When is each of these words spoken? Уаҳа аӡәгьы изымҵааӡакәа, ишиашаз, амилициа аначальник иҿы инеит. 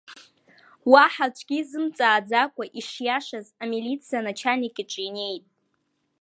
Уаҳа 0.91 1.27
аӡәгьы 1.29 1.57
изымҵааӡакәа, 1.61 2.65
ишиашаз, 2.79 3.47
амилициа 3.63 4.17
аначальник 4.21 4.75
иҿы 4.83 5.01
инеит. 5.09 5.45